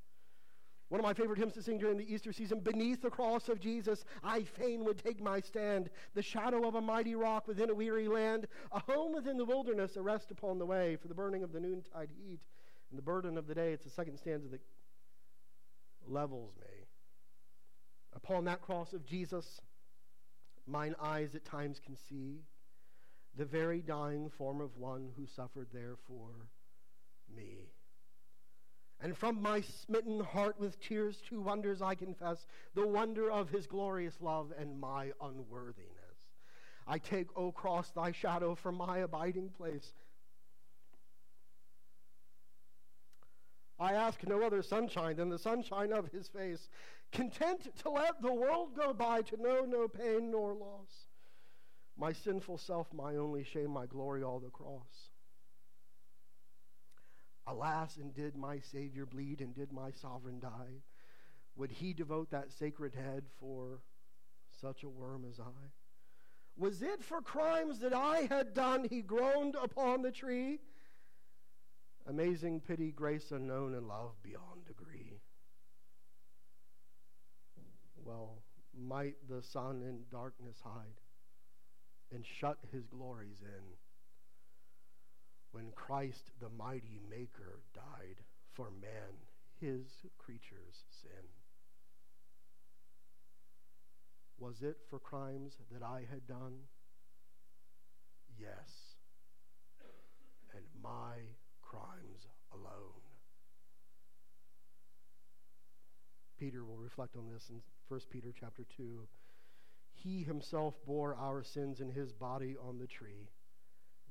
[0.90, 3.60] One of my favorite hymns to sing during the Easter season Beneath the cross of
[3.60, 5.90] Jesus, I fain would take my stand.
[6.14, 9.98] The shadow of a mighty rock within a weary land, a home within the wilderness,
[9.98, 12.40] a rest upon the way for the burning of the noontide heat
[12.90, 13.72] and the burden of the day.
[13.72, 14.62] It's the second stanza that
[16.08, 16.86] levels me.
[18.16, 19.62] Upon that cross of Jesus,
[20.66, 22.42] mine eyes at times can see
[23.38, 26.30] the very dying form of one who suffered there for
[27.36, 27.70] me.
[29.00, 33.68] And from my smitten heart with tears two wonders I confess the wonder of his
[33.68, 35.94] glorious love and my unworthiness.
[36.88, 39.94] I take, O cross, thy shadow from my abiding place.
[43.80, 46.70] I ask no other sunshine than the sunshine of his face,
[47.12, 51.08] content to let the world go by, to know no pain nor loss.
[51.98, 55.10] My sinful self, my only shame, my glory, all the cross.
[57.46, 60.82] Alas, and did my Savior bleed, and did my sovereign die?
[61.56, 63.82] Would he devote that sacred head for
[64.62, 65.72] such a worm as I?
[66.58, 70.60] Was it for crimes that I had done he groaned upon the tree?
[72.10, 75.20] Amazing pity, grace unknown, and love beyond degree.
[78.06, 78.42] Well,
[78.74, 81.02] might the sun in darkness hide
[82.14, 83.64] and shut his glories in
[85.52, 89.26] when Christ, the mighty Maker, died for man,
[89.60, 89.84] his
[90.18, 91.28] creature's sin?
[94.40, 96.60] Was it for crimes that I had done?
[98.40, 98.96] Yes.
[100.56, 101.16] And my
[101.62, 103.02] crimes alone.
[106.40, 109.06] Peter will reflect on this in 1 Peter chapter 2.
[109.92, 113.28] He himself bore our sins in his body on the tree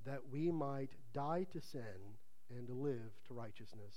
[0.04, 2.14] that we might die to sin
[2.54, 3.94] and live to righteousness.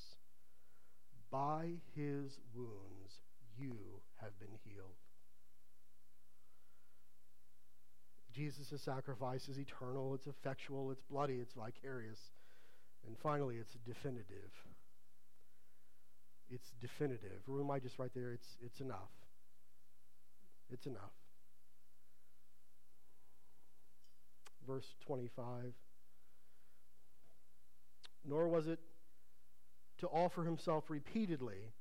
[1.29, 3.19] By his wounds
[3.57, 3.75] you
[4.21, 4.95] have been healed.
[8.31, 12.19] Jesus' sacrifice is eternal, it's effectual, it's bloody, it's vicarious.
[13.05, 14.51] And finally, it's definitive.
[16.51, 17.41] It's definitive.
[17.47, 19.11] Might just write there, it's, it's enough.
[20.71, 21.11] It's enough.
[24.67, 25.73] Verse 25
[28.25, 28.79] nor was it
[29.99, 31.73] to offer himself repeatedly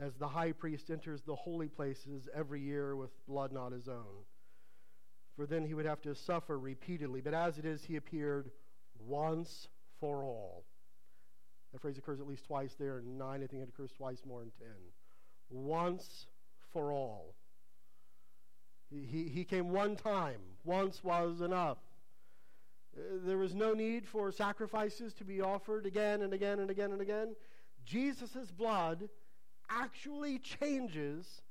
[0.00, 4.24] as the high priest enters the holy places every year with blood not his own.
[5.36, 7.20] For then he would have to suffer repeatedly.
[7.20, 8.50] But as it is, he appeared
[8.98, 9.68] once
[10.00, 10.64] for all.
[11.72, 14.42] That phrase occurs at least twice there, and nine, I think it occurs twice more
[14.42, 14.76] in ten.
[15.50, 16.26] Once
[16.72, 17.34] for all.
[18.90, 20.40] He, he, he came one time.
[20.64, 21.78] Once was enough.
[22.96, 26.92] Uh, there was no need for sacrifices to be offered again and again and again
[26.92, 27.34] and again.
[27.84, 29.08] Jesus' blood
[29.70, 31.42] actually changes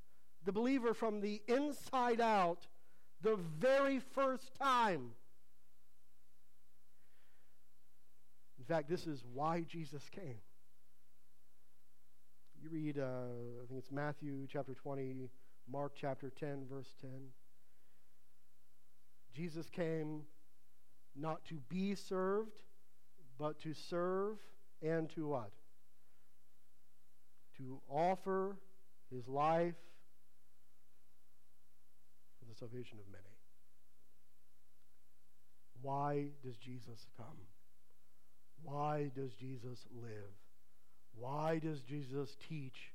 [0.45, 2.67] the believer from the inside out
[3.21, 5.11] the very first time.
[8.56, 10.39] In fact, this is why Jesus came.
[12.61, 15.29] You read, uh, I think it's Matthew chapter 20,
[15.71, 17.09] Mark chapter 10, verse 10.
[19.33, 20.23] Jesus came
[21.15, 22.61] not to be served,
[23.37, 24.37] but to serve
[24.81, 25.51] and to what?
[27.57, 28.57] To offer
[29.11, 29.75] his life
[32.39, 33.23] for the salvation of many.
[35.81, 37.37] Why does Jesus come?
[38.63, 40.33] Why does Jesus live?
[41.15, 42.93] Why does Jesus teach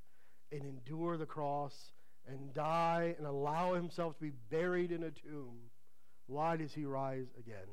[0.51, 1.93] and endure the cross
[2.27, 5.57] and die and allow himself to be buried in a tomb?
[6.27, 7.69] Why does he rise again?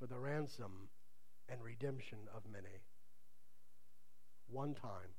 [0.00, 0.88] for the ransom
[1.50, 2.80] and redemption of many.
[4.48, 5.12] One time,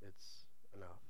[0.00, 1.02] it's enough.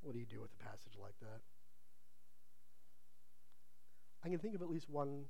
[0.00, 1.53] What do you do with a passage like that?
[4.24, 5.24] I can think of at least one,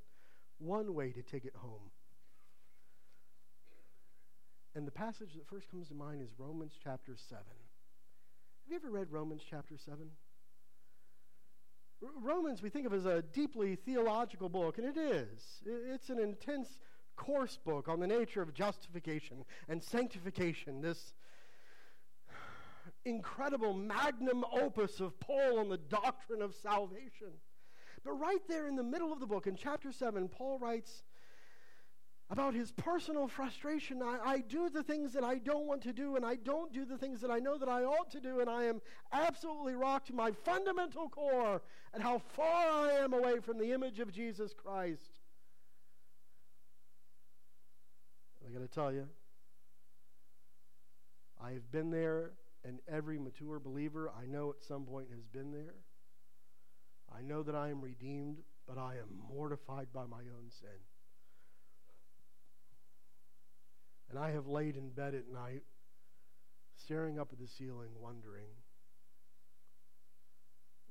[0.59, 1.91] one way to take it home.
[4.77, 7.39] And the passage that first comes to mind is Romans chapter 7.
[7.39, 9.97] Have you ever read Romans chapter 7?
[12.23, 15.63] Romans we think of as a deeply theological book, and it is.
[15.65, 16.69] It's an intense
[17.17, 21.15] course book on the nature of justification and sanctification, this
[23.05, 27.33] incredible magnum opus of Paul on the doctrine of salvation.
[28.05, 31.03] But right there in the middle of the book, in chapter 7, Paul writes
[32.31, 34.03] about his personal frustration.
[34.03, 36.85] I, I, do the things that I don't want to do, and I don't do
[36.85, 38.81] the things that I know that I ought to do, and I am
[39.13, 41.63] absolutely rocked to my fundamental core
[41.95, 45.21] at how far I am away from the image of Jesus Christ.
[48.47, 49.09] I got to tell you,
[51.43, 52.33] I have been there,
[52.65, 55.75] and every mature believer I know at some point has been there.
[57.17, 60.81] I know that I am redeemed, but I am mortified by my own sin.
[64.11, 65.63] And I have laid in bed at night,
[66.77, 68.49] staring up at the ceiling, wondering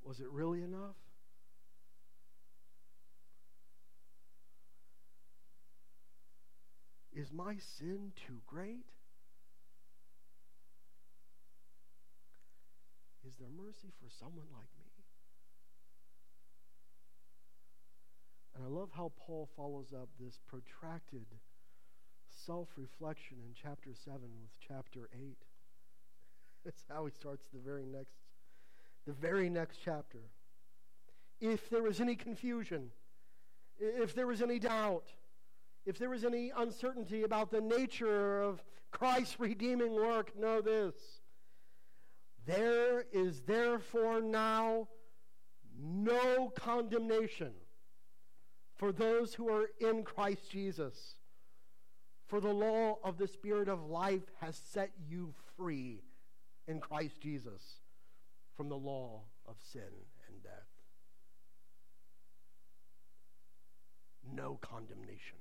[0.03, 0.97] was it really enough?
[7.13, 8.85] Is my sin too great?
[13.25, 14.91] Is there mercy for someone like me?
[18.55, 21.25] And I love how Paul follows up this protracted
[22.29, 25.19] self reflection in chapter 7 with chapter 8.
[26.65, 28.15] That's how he starts the very next
[29.05, 30.19] the very next chapter.
[31.41, 32.89] If there was any confusion,
[33.77, 35.11] if there was any doubt,
[35.85, 40.93] if there was any uncertainty about the nature of Christ's redeeming work, know this.
[42.45, 44.87] There is therefore now
[45.77, 47.51] no condemnation
[48.83, 51.15] for those who are in Christ Jesus.
[52.27, 56.01] For the law of the Spirit of life has set you free
[56.67, 57.61] in Christ Jesus
[58.57, 59.83] from the law of sin
[60.27, 60.67] and death.
[64.35, 65.37] No condemnation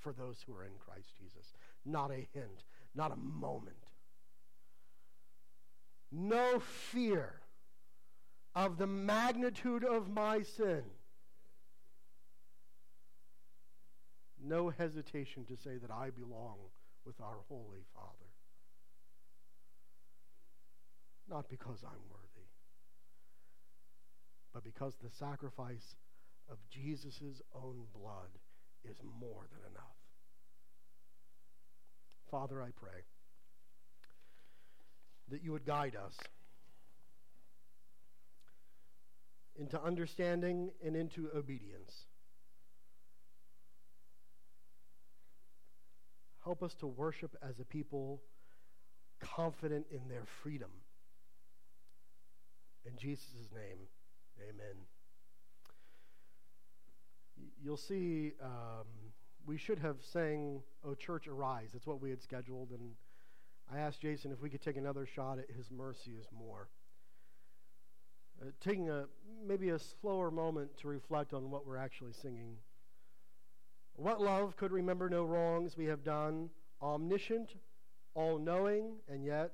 [0.00, 1.52] for those who are in Christ Jesus.
[1.86, 3.76] Not a hint, not a moment.
[6.10, 7.34] No fear
[8.56, 10.82] of the magnitude of my sin
[14.44, 16.56] no hesitation to say that I belong
[17.04, 18.30] with our Holy Father.
[21.28, 22.48] Not because I'm worthy,
[24.52, 25.96] but because the sacrifice
[26.50, 28.30] of Jesus' own blood
[28.84, 29.96] is more than enough.
[32.30, 33.04] Father, I pray
[35.30, 36.14] that you would guide us
[39.56, 42.06] into understanding and into obedience.
[46.44, 48.20] Help us to worship as a people
[49.20, 50.70] confident in their freedom.
[52.84, 53.78] In Jesus' name,
[54.38, 54.76] amen.
[57.62, 58.86] You'll see, um,
[59.46, 61.70] we should have sang, O Church, Arise.
[61.72, 62.70] That's what we had scheduled.
[62.70, 62.90] And
[63.72, 66.68] I asked Jason if we could take another shot at His Mercy is More.
[68.40, 69.06] Uh, taking a
[69.46, 72.56] maybe a slower moment to reflect on what we're actually singing.
[73.96, 76.50] What love could remember no wrongs we have done,
[76.82, 77.54] omniscient,
[78.14, 79.52] all knowing, and yet,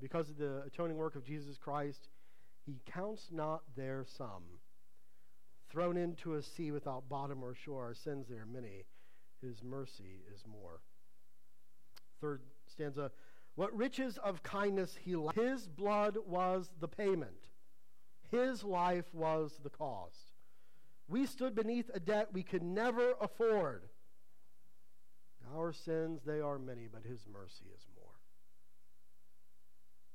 [0.00, 2.08] because of the atoning work of Jesus Christ,
[2.64, 4.42] he counts not their sum.
[5.68, 8.84] Thrown into a sea without bottom or shore, our sins there are many,
[9.42, 10.80] his mercy is more.
[12.20, 13.10] Third stanza
[13.56, 15.38] What riches of kindness he left.
[15.38, 17.48] His blood was the payment,
[18.30, 20.25] his life was the cost.
[21.08, 23.88] We stood beneath a debt we could never afford.
[25.54, 27.95] Our sins, they are many, but his mercy is more.